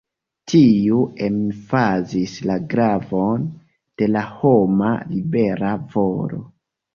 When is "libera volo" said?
5.13-6.43